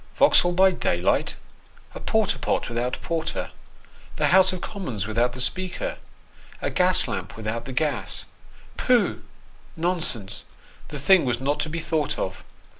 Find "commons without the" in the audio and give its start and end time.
4.59-5.39